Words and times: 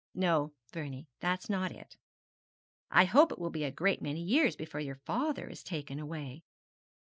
'No, 0.15 0.53
Vernie, 0.73 1.05
that's 1.19 1.47
not 1.47 1.71
it. 1.71 1.95
I 2.89 3.05
hope 3.05 3.31
it 3.31 3.37
will 3.37 3.51
be 3.51 3.63
a 3.65 3.69
great 3.69 4.01
many 4.01 4.23
years 4.23 4.55
before 4.55 4.81
your 4.81 4.95
father 4.95 5.47
is 5.47 5.61
taken 5.63 5.99
away.' 5.99 6.43